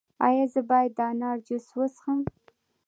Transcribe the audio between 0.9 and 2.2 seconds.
د انار جوس وڅښم؟